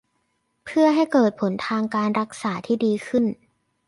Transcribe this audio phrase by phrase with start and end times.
[0.65, 3.25] เพื่อให้เกิดผลทางการรักษาที่ดีขึ้น